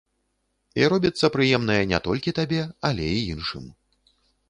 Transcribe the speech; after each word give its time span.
І 0.81 0.87
робіцца 0.93 1.31
прыемнае 1.35 1.77
не 1.93 1.99
толькі 2.09 2.35
табе, 2.41 2.61
але 2.93 3.05
і 3.19 3.25
іншым. 3.37 3.73